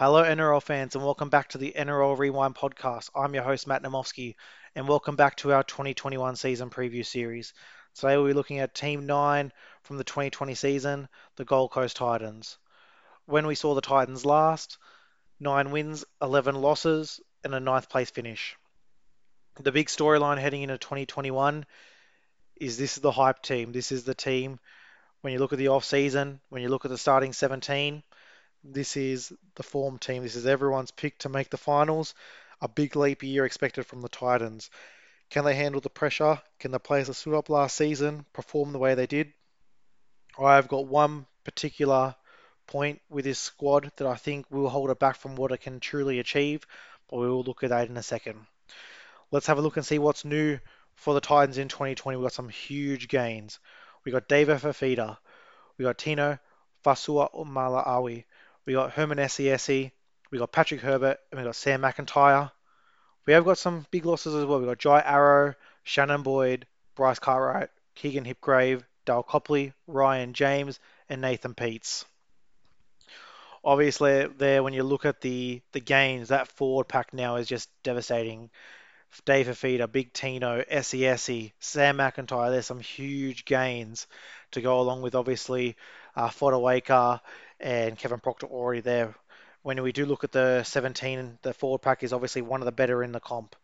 [0.00, 3.10] Hello, NRL fans, and welcome back to the NRL Rewind podcast.
[3.14, 4.34] I'm your host, Matt Namovsky,
[4.74, 7.52] and welcome back to our 2021 season preview series.
[7.94, 9.52] Today, we'll be looking at Team 9
[9.82, 12.56] from the 2020 season, the Gold Coast Titans.
[13.26, 14.78] When we saw the Titans last,
[15.38, 18.56] 9 wins, 11 losses, and a ninth place finish.
[19.60, 21.66] The big storyline heading into 2021
[22.56, 23.72] is this is the hype team.
[23.72, 24.60] This is the team.
[25.20, 28.02] When you look at the off season, when you look at the starting 17,
[28.62, 30.22] this is the form team.
[30.22, 32.14] This is everyone's pick to make the finals.
[32.60, 34.70] A big leap year expected from the Titans.
[35.30, 36.42] Can they handle the pressure?
[36.58, 39.32] Can the players that stood up last season perform the way they did?
[40.38, 42.14] I've got one particular
[42.66, 45.80] point with this squad that I think will hold it back from what it can
[45.80, 46.66] truly achieve,
[47.08, 48.46] but we will look at that in a second.
[49.30, 50.58] Let's have a look and see what's new
[50.94, 52.16] for the Titans in 2020.
[52.16, 53.58] We've got some huge gains.
[54.04, 55.16] We got David Fifita.
[55.78, 56.38] We got Tino
[56.84, 58.24] Fasua Malaawi.
[58.66, 59.90] We got Herman Ese'ese,
[60.30, 62.52] we got Patrick Herbert, and we got Sam McIntyre.
[63.26, 64.60] We have got some big losses as well.
[64.60, 71.20] We got Jai Arrow, Shannon Boyd, Bryce Cartwright, Keegan Hipgrave, Dale Copley, Ryan James, and
[71.20, 72.04] Nathan Peats.
[73.64, 77.68] Obviously, there when you look at the the gains, that forward pack now is just
[77.82, 78.50] devastating.
[79.24, 82.50] Dave Fifita, Big Tino, Ese'ese, Sam McIntyre.
[82.50, 84.06] There's some huge gains
[84.52, 85.76] to go along with obviously
[86.14, 87.20] uh, Fotuaika
[87.60, 89.14] and Kevin Proctor already there.
[89.62, 92.72] When we do look at the 17, the forward pack is obviously one of the
[92.72, 93.54] better in the comp.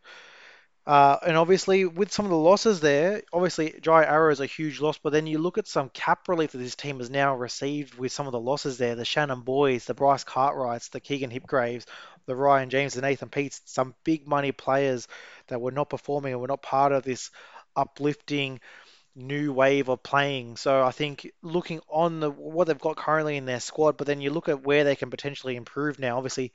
[0.87, 4.81] Uh, and obviously, with some of the losses there, obviously Jai Arrow is a huge
[4.81, 7.95] loss, but then you look at some cap relief that this team has now received
[7.95, 8.95] with some of the losses there.
[8.95, 11.87] The Shannon Boyds, the Bryce Cartwrights, the Keegan Hipgraves,
[12.27, 15.09] the Ryan James, the Nathan Peats, some big money players
[15.49, 17.31] that were not performing and were not part of this
[17.75, 18.61] uplifting
[19.17, 20.57] new wave of playing.
[20.57, 24.21] So I think looking on the what they've got currently in their squad, but then
[24.21, 26.19] you look at where they can potentially improve now.
[26.19, 26.53] Obviously,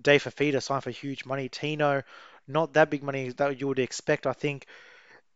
[0.00, 1.48] Dave Fifita signed for huge money.
[1.48, 2.02] Tino,
[2.46, 4.26] not that big money that you would expect.
[4.26, 4.66] I think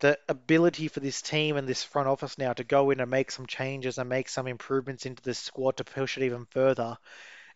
[0.01, 3.31] the ability for this team and this front office now to go in and make
[3.31, 6.99] some changes and make some improvements into this squad to push it even further.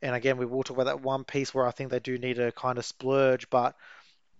[0.00, 2.36] And again, we will talk about that one piece where I think they do need
[2.36, 3.76] to kind of splurge, but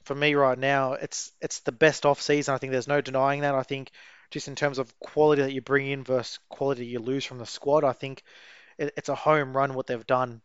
[0.05, 2.55] for me right now, it's it's the best off season.
[2.55, 3.55] I think there's no denying that.
[3.55, 3.91] I think
[4.31, 7.47] just in terms of quality that you bring in versus quality you lose from the
[7.47, 8.23] squad, I think
[8.79, 10.41] it, it's a home run what they've done.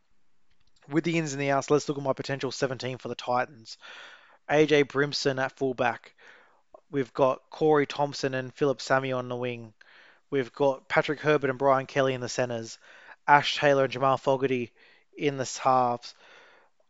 [0.90, 3.78] With the ins and the outs, let's look at my potential 17 for the Titans.
[4.50, 6.14] AJ Brimson at fullback.
[6.92, 9.74] We've got Corey Thompson and Phillip Sami on the wing.
[10.30, 12.78] We've got Patrick Herbert and Brian Kelly in the centres.
[13.28, 14.72] Ash Taylor and Jamal Fogarty
[15.18, 16.14] in the halves.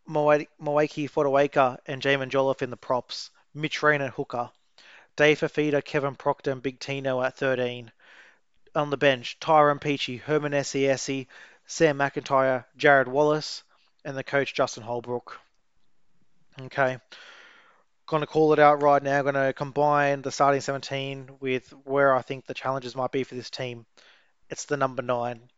[0.07, 3.31] Moeaki Fotuaika and Jaimin Jolliffe in the props.
[3.53, 4.51] Mitch Rein at hooker.
[5.16, 7.92] Dave Fifita, Kevin Proctor, and Big Tino at 13.
[8.76, 11.28] On the bench, Tyrone Peachey, Herman Ese'ese,
[11.66, 13.64] Sam McIntyre, Jarrod Wallace,
[14.04, 15.40] and the coach Justin Holbrook.
[16.62, 17.00] Okay.
[18.06, 19.22] Going to call it out right now.
[19.22, 23.36] Going to combine the starting 17 with where I think the challenges might be for
[23.36, 23.86] this team.
[24.50, 25.50] It's the number nine.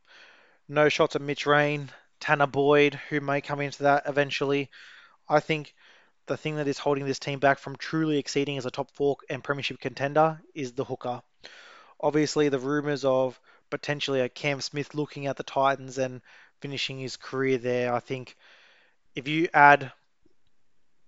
[0.70, 1.90] No shots at Mitch Rein,
[2.22, 4.70] Tanah Boyd, who may come into that eventually.
[5.28, 5.74] I think
[6.28, 9.18] the thing that is holding this team back from truly exceeding as a top four
[9.30, 11.22] and premiership contender is the hooker.
[12.00, 13.40] Obviously, the rumours of
[13.70, 16.22] potentially a Cam Smith looking at the Titans and
[16.62, 17.94] finishing his career there.
[17.94, 18.36] I think
[19.16, 19.92] if you add,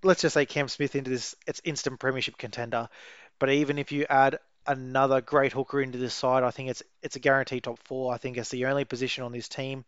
[0.04, 2.90] let's just say Cam Smith into this, it's instant premiership contender.
[3.38, 7.16] But even if you add another great hooker into this side, I think it's it's
[7.16, 8.14] a guaranteed top four.
[8.14, 9.86] I think it's the only position on this team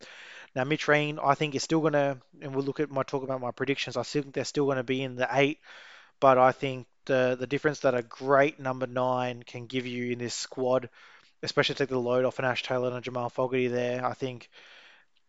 [0.55, 3.23] now, Mitch Rein, I think is still going to, and we'll look at my talk
[3.23, 3.95] about my predictions.
[3.95, 5.59] I still think they're still going to be in the eight,
[6.19, 10.19] but I think the the difference that a great number nine can give you in
[10.19, 10.89] this squad,
[11.41, 14.49] especially take the load off an Ash Taylor and a Jamal Fogarty there, I think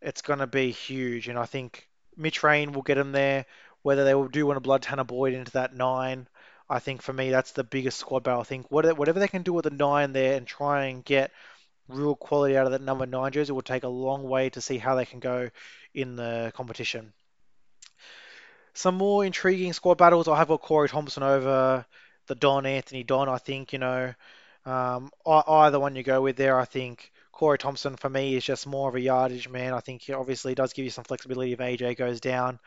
[0.01, 1.29] it's going to be huge.
[1.29, 3.47] And I think Mitch Rein will get them there.
[3.83, 6.29] Whether they will do want to blood Tanah Boyd into that nine,
[6.69, 8.41] I think for me that's the biggest squad battle.
[8.41, 11.33] I think whatever they can do with the nine there and try and get
[11.89, 14.79] real quality out of that number nine jersey will take a long way to see
[14.79, 15.51] how they can go
[15.95, 17.13] in the competition.
[18.75, 20.29] Some more intriguing squad battles.
[20.29, 21.85] I have got Corey Thompson over
[22.27, 23.29] the Don Anthony Don.
[23.29, 24.15] I think you know
[24.65, 26.59] um, either one you go with there.
[26.59, 29.75] I think Corey Thompson for me is just more of a yardage man.
[29.75, 32.61] I think he obviously does give you some flexibility if AJ goes down.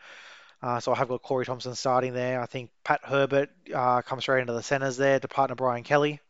[0.62, 2.40] Uh, so I have got Corey Thompson starting there.
[2.40, 6.20] I think Pat Herbert uh, comes straight into the centres there to partner Brian Kelly.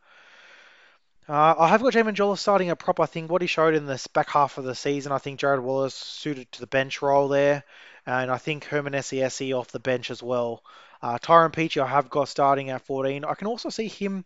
[1.28, 3.00] Uh, I have got Jaimin Jolliffe starting a prop.
[3.00, 5.60] I think what he showed in this back half of the season, I think Jarrod
[5.60, 7.64] Wallace suited to the bench role there,
[8.06, 10.62] and I think Herman Ese'ese off the bench as well.
[11.02, 13.24] Uh, Tyrone Peachey, I have got starting at 14.
[13.24, 14.24] I can also see him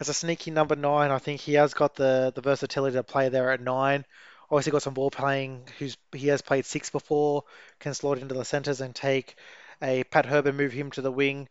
[0.00, 1.12] as a sneaky number nine.
[1.12, 4.04] I think he has got the, the versatility to play there at nine.
[4.50, 5.68] Obviously got some ball playing.
[5.78, 7.44] Who's he has played six before,
[7.78, 9.36] can slot into the centres and take
[9.80, 11.48] a Pat Herbert, move him to the wing.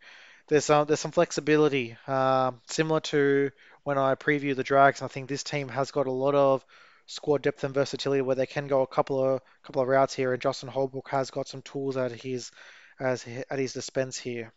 [0.50, 3.52] There's some there's some flexibility, uh, similar to
[3.90, 5.02] when I preview the Drags.
[5.02, 6.64] I think this team has got a lot of
[7.08, 10.32] squad depth and versatility where they can go a couple of couple of routes here,
[10.32, 12.52] and Justin Holbrook has got some tools at his
[13.00, 14.54] as at his dispense here.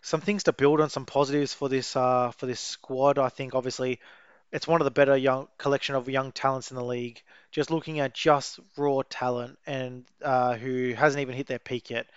[0.00, 3.20] Some things to build on, some positives for this uh, for this squad.
[3.20, 4.00] I think obviously
[4.50, 7.22] it's one of the better young collection of young talents in the league.
[7.52, 12.08] Just looking at just raw talent and uh, who hasn't even hit their peak yet.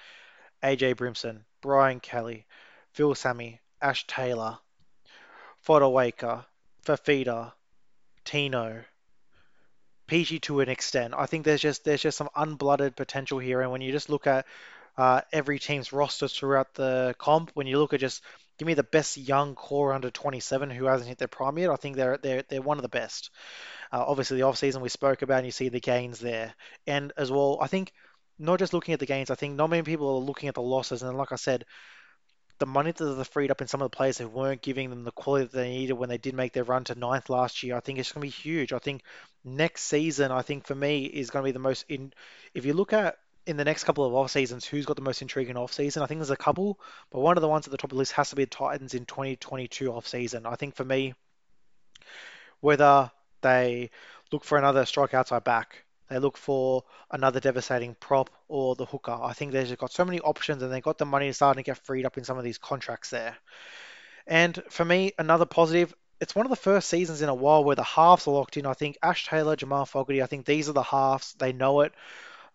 [0.63, 2.48] AJ Brimson, Brian Kelly,
[2.94, 4.57] Phil Sami, Ash Taylor,
[5.65, 6.45] Fotuaika,
[6.85, 7.53] Fifita,
[8.23, 8.83] Tino,
[10.07, 11.13] PG to an extent.
[11.17, 14.27] I think there's just there's just some unblooded potential here, and when you just look
[14.27, 14.45] at
[14.97, 18.21] uh, every team's rosters throughout the comp, when you look at just
[18.57, 21.75] give me the best young core under 27 who hasn't hit their prime yet, I
[21.75, 23.31] think they're they're they're one of the best.
[23.91, 26.53] Uh, obviously, the off season we spoke about, and you see the gains there,
[26.85, 27.91] and as well, I think
[28.38, 30.62] not just looking at the gains, I think not many people are looking at the
[30.62, 31.65] losses, and like I said,
[32.57, 35.04] the money that they freed up in some of the players who weren't giving them
[35.04, 37.75] the quality that they needed when they did make their run to ninth last year,
[37.75, 38.72] I think it's going to be huge.
[38.72, 39.04] I think
[39.44, 42.13] next season, I think for me, is going to be the most in.
[42.54, 45.22] If you look at in the next couple of off seasons, who's got the most
[45.22, 46.02] intriguing off season?
[46.02, 46.80] I think there's a couple,
[47.12, 48.50] but one of the ones at the top of the list has to be the
[48.50, 50.46] Titans in 2022 off season.
[50.46, 51.13] I think for me,
[52.62, 53.12] whether
[53.42, 53.92] they
[54.31, 59.18] look for another strike outside back, they look for another devastating prop or the hooker.
[59.19, 61.66] I think they've got so many options and they've got the money to starting to
[61.66, 63.36] get freed up in some of these contracts there.
[64.28, 67.75] And for me, another positive, it's one of the first seasons in a while where
[67.75, 68.66] the halves are locked in.
[68.66, 71.34] I think Ash Taylor, Jamal Fogarty, I think these are the halves.
[71.34, 71.94] They know it.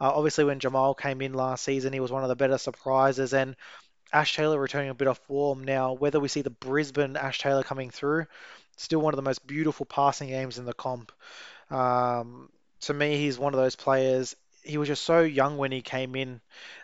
[0.00, 3.34] Uh, obviously, when Jamal came in last season, he was one of the better surprises.
[3.34, 3.54] And
[4.12, 5.92] Ash Taylor returning a bit of form now.
[5.92, 8.26] Whether we see the Brisbane Ash Taylor coming through,
[8.76, 11.12] still one of the most beautiful passing games in the comp.
[11.70, 12.48] Um,
[12.80, 14.36] to me, he's one of those players.
[14.62, 16.40] He was just so young when he came in,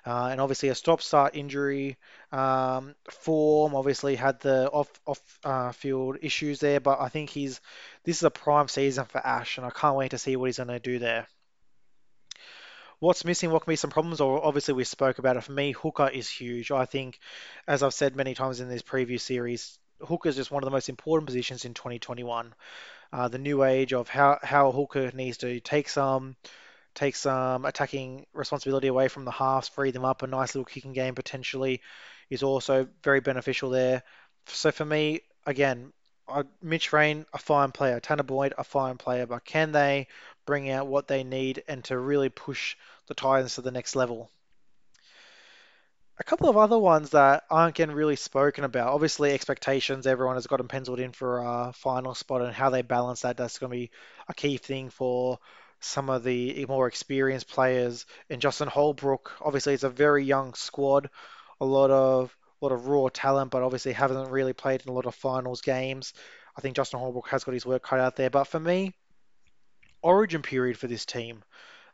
[0.07, 1.99] uh, and obviously a stop-start injury.
[2.33, 7.61] Um, form obviously had the off off uh, field issues there, but I think he's
[8.05, 10.57] this is a prime season for Ash, and I can't wait to see what he's
[10.57, 11.27] going to do there.
[12.99, 13.51] What's missing?
[13.51, 14.23] What can be some problems?
[14.23, 15.45] Or obviously we spoke about it.
[15.45, 16.71] For me, hooker is huge.
[16.71, 17.19] I think,
[17.69, 20.75] as I've said many times in this preview series, hooker is just one of the
[20.75, 22.55] most important positions in 2021.
[23.12, 26.37] Uh, the new age of how how hooker needs to take some
[26.94, 30.23] take some attacking responsibility away from the halves, free them up.
[30.23, 31.82] A nice little kicking game potentially
[32.31, 34.03] is also very beneficial there.
[34.47, 35.93] So for me, again,
[36.29, 38.00] uh, Mitch Rein, a fine player.
[38.00, 39.26] Tanah Boyd, a fine player.
[39.26, 40.09] But can they
[40.47, 42.76] bring out what they need and to really push
[43.06, 44.31] the Titans to the next level?
[46.19, 48.95] A couple of other ones that aren't getting really spoken about.
[48.95, 50.07] Obviously, expectations.
[50.07, 53.37] Everyone has got them penciled in for a final spot, and how they balance that.
[53.37, 53.91] That's going to be
[54.29, 55.39] a key thing for
[55.81, 58.07] some of the more experienced players.
[58.31, 61.11] And Justin Holbrook, obviously, it's a very young squad.
[61.61, 64.95] A lot of a lot of raw talent, but obviously haven't really played in a
[64.95, 66.15] lot of finals games.
[66.57, 68.31] I think Justin Holbrook has got his work cut out there.
[68.31, 68.95] But for me,
[70.01, 71.45] origin period for this team.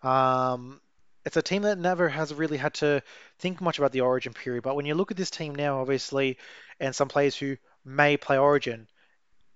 [0.02, 0.80] Um,
[1.24, 3.02] it's a team that never has really had to
[3.38, 4.62] think much about the origin period.
[4.62, 6.38] But when you look at this team now, obviously,
[6.80, 8.88] and some players who may play origin,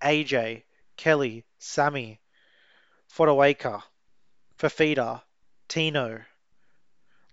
[0.03, 0.63] AJ,
[0.97, 2.21] Kelly, Sami,
[3.13, 3.83] Fotuaika,
[4.59, 5.23] Fifita,
[5.69, 6.21] Tino,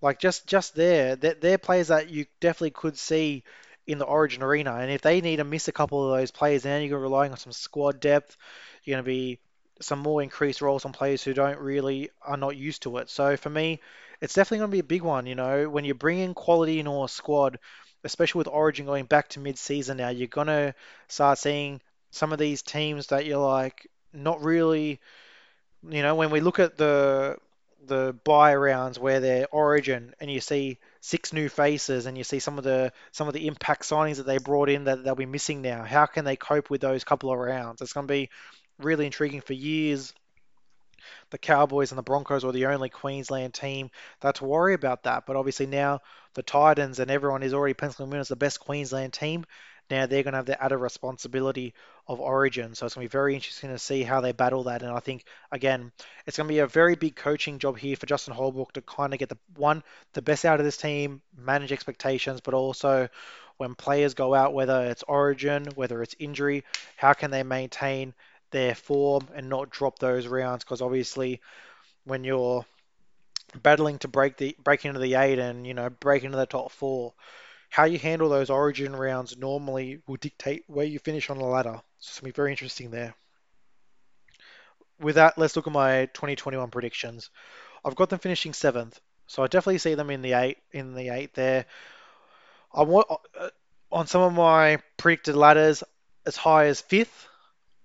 [0.02, 3.44] like just just there, they're, they're players that you definitely could see
[3.88, 4.76] in the Origin arena.
[4.76, 7.38] And if they need to miss a couple of those players, then you're relying on
[7.38, 8.38] some squad depth.
[8.84, 9.40] You're going to be
[9.84, 13.10] some more increased roles on players who don't really are not used to it.
[13.10, 13.80] So for me,
[14.22, 15.26] it's definitely going to be a big one.
[15.26, 17.60] You know, when you bring in quality in a squad,
[18.04, 20.76] especially with Origin going back to mid-season now, you're going to
[21.08, 25.00] start seeing some of these teams that you're like not really.
[25.90, 27.38] You know, when we look at the
[27.88, 32.40] the buy rounds where they're Origin and you see six new faces and you see
[32.40, 35.26] some of the some of the impact signings that they brought in that they'll be
[35.26, 35.84] missing now.
[35.84, 37.82] How can they cope with those couple of rounds?
[37.82, 38.30] It's going to be
[38.84, 40.14] really intriguing for years
[41.30, 43.90] the Cowboys and the Broncos were the only Queensland team
[44.22, 45.26] that to worry about that.
[45.26, 46.02] But obviously now
[46.34, 49.46] the Titans and everyone is already penciling them in as the best Queensland team.
[49.90, 51.74] Now they're going to have the added responsibility
[52.08, 52.74] of Origin.
[52.74, 54.82] So it's going to be very interesting to see how they battle that.
[54.82, 55.92] And I think, again,
[56.26, 59.14] it's going to be a very big coaching job here for Justin Holbrook to kind
[59.14, 63.10] of get the one, the best out of this team, manage expectations, but also
[63.58, 66.64] when players go out, whether it's Origin, whether it's injury,
[66.96, 68.14] how can they maintain
[68.54, 71.42] their form and not drop those rounds because obviously
[72.06, 72.66] when you're
[73.62, 76.72] battling to break the break into the eight and you know break into the top
[76.72, 77.14] four,
[77.70, 81.82] how you handle those origin rounds normally will dictate where you finish on the ladder.
[82.00, 83.16] So it's gonna be very interesting there.
[85.00, 87.30] with that, let's look at my 2021 predictions.
[87.84, 91.10] I've got them finishing seventh, so I definitely see them in the eight in the
[91.10, 91.66] eight there.
[92.74, 93.08] I want
[93.40, 93.50] uh,
[93.92, 95.84] on some of my predicted ladders
[96.26, 97.28] as high as fifth.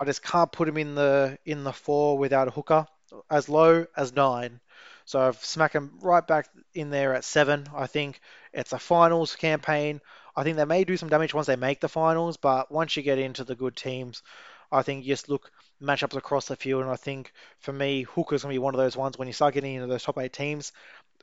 [0.01, 2.87] I just can't put him in the in the four without a hooker.
[3.31, 4.61] As low as nine.
[5.07, 7.67] So I've smacked him right back in there at seven.
[7.75, 8.21] I think
[8.53, 10.03] it's a finals campaign.
[10.37, 13.03] I think they may do some damage once they make the finals, but once you
[13.03, 14.23] get into the good teams,
[14.71, 15.51] I think you just look
[15.83, 18.97] matchups across the field, and I think for me, Hooker's gonna be one of those
[18.97, 20.73] ones when you start getting into those top eight teams,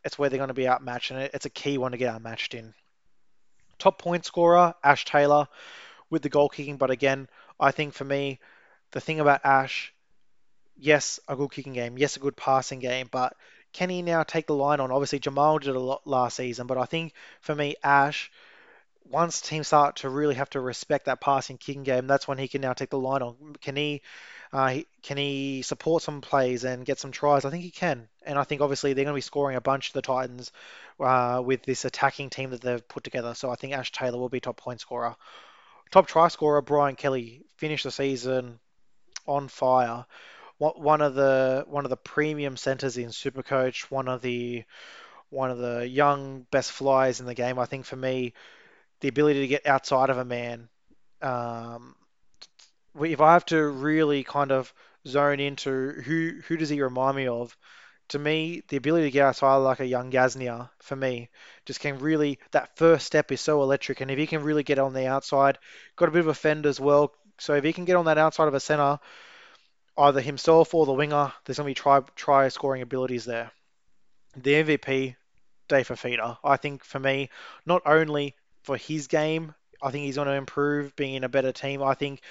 [0.06, 2.54] it's where they're going to be outmatched, and it's a key one to get outmatched
[2.54, 2.74] in.
[3.80, 5.48] Top point scorer, Ash Taylor,
[6.10, 7.28] with the goal kicking, but again,
[7.60, 8.40] I think for me,
[8.92, 9.94] the thing about Ash,
[10.78, 13.36] yes, a good kicking game, yes, a good passing game, but
[13.74, 14.92] can he now take the line on?
[14.92, 18.32] Obviously, Jamal did a lot last season, but I think for me, Ash,
[19.04, 22.48] once teams start to really have to respect that passing kicking game, that's when he
[22.48, 23.36] can now take the line on.
[23.62, 24.02] Can he,
[24.54, 27.46] uh, can he support some plays and get some tries?
[27.46, 29.90] I think he can, and I think obviously they're going to be scoring a bunch
[29.90, 30.52] of the Titans
[31.00, 33.34] uh, with this attacking team that they've put together.
[33.36, 35.16] So I think Ash Taylor will be top point scorer.
[35.92, 38.60] Top try scorer Brian Kelly finished the season
[39.28, 40.06] on fire.
[40.58, 44.64] One of the one of the premium centers in Supercoach, one of the
[45.30, 47.60] one of the young best flyers in the game.
[47.60, 48.34] I think for me,
[49.02, 50.70] the ability to get outside of a man.
[51.22, 51.96] Um,
[53.00, 54.74] if I have to really kind of
[55.08, 57.56] zone into who who does he remind me of,
[58.10, 61.30] to me, the ability to get outside like a young Gasnier, for me,
[61.66, 64.02] just can really, that first step is so electric.
[64.02, 65.60] And if he can really get on the outside,
[65.96, 67.14] got a bit of a fend as well.
[67.38, 69.00] So if he can get on that outside of a center,
[69.98, 73.52] either himself or the winger, there's going to be try, try scoring abilities there.
[74.36, 75.16] The MVP,
[75.68, 76.38] Dave Fifita.
[76.44, 77.30] I think for me,
[77.66, 81.52] not only for his game, I think he's going to improve being in a better
[81.52, 81.82] team.
[81.84, 82.22] I think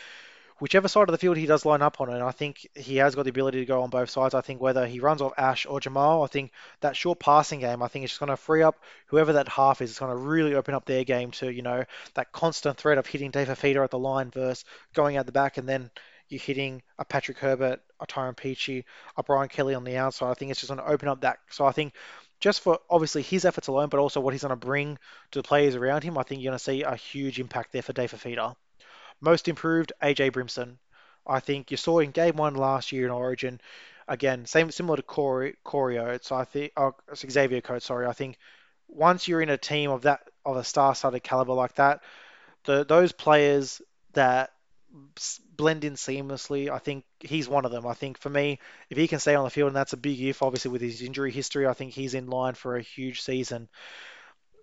[0.61, 3.15] whichever side of the field he does line up on, and I think he has
[3.15, 4.35] got the ability to go on both sides.
[4.35, 7.83] I think whether he runs off Ash or Jamal, I think that short passing game,
[7.83, 9.91] I think it's just going to free up whoever that half is.
[9.91, 11.85] It's going to really open up their game to, you know,
[12.15, 15.59] that constant threat of hitting Dave Fifita at the line versus going out the back
[15.59, 15.91] and then
[16.29, 18.85] you're hitting a Patrick Herbert, a Tyrone Peachey,
[19.17, 20.31] a Brian Kelly on the outside.
[20.31, 21.39] I think it's just going to open up that.
[21.51, 21.93] So I think
[22.41, 24.99] just for obviously his efforts alone, but also what he's going to bring
[25.33, 27.83] to the players around him, I think you're going to see a huge impact there
[27.83, 28.55] for Dave Fifita.
[29.21, 30.79] Most improved, AJ Brimson.
[31.27, 33.61] I think you saw in game one last year in Origin,
[34.09, 36.33] again, same similar to Corey, Corey Oates.
[36.33, 37.87] I think oh, Xavier Coates.
[37.87, 38.39] Sorry, I think
[38.89, 42.03] once you're in a team of that of a star-studded caliber like that,
[42.65, 43.81] the those players
[44.13, 44.51] that
[45.57, 46.71] blend in seamlessly.
[46.71, 47.87] I think he's one of them.
[47.87, 50.21] I think for me, if he can stay on the field, and that's a big
[50.21, 53.69] if, obviously with his injury history, I think he's in line for a huge season.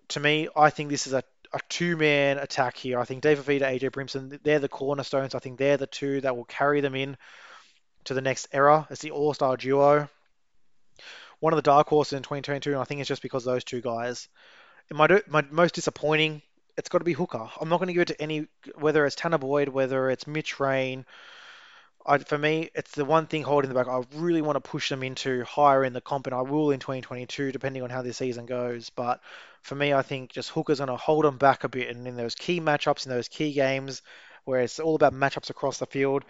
[0.08, 2.98] To me, I think this is a, a two-man attack here.
[2.98, 5.34] I think David Fifita, AJ Brimson, they're the cornerstones.
[5.34, 7.16] I think they're the two that will carry them in
[8.04, 8.86] to the next era.
[8.90, 10.08] It's the all-star duo.
[11.40, 13.80] One of the dark horses in 2022, and I think it's just because those two
[13.80, 14.28] guys.
[14.90, 16.42] My, my most disappointing
[16.76, 17.48] it's got to be Hooker.
[17.60, 20.58] I'm not going to give it to any, whether it's Tanah Boyd, whether it's Mitch
[20.58, 21.04] Rein.
[22.04, 23.88] I, for me, it's the one thing holding the back.
[23.88, 26.80] I really want to push them into higher in the comp, and I will in
[26.80, 28.90] 2022, depending on how this season goes.
[28.90, 29.20] But
[29.62, 32.16] for me, I think just Hooker's going to hold them back a bit, and in
[32.16, 34.02] those key matchups, in those key games,
[34.44, 36.24] where it's all about matchups across the field,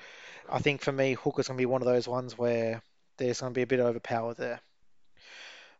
[0.50, 2.82] I think for me, Hooker's going to be one of those ones where
[3.16, 4.60] there's going to be a bit overpowered there.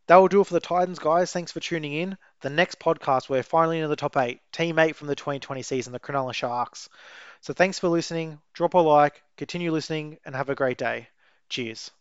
[0.06, 1.32] That will do it for the Titans, guys.
[1.32, 2.16] Thanks for tuning in.
[2.42, 5.92] The next podcast, we're finally in the top eight, team eight from the 2020 season,
[5.92, 6.88] the Cronulla Sharks.
[7.40, 8.40] So thanks for listening.
[8.52, 11.08] Drop a like, continue listening, and have a great day.
[11.49, 11.92] Cheers.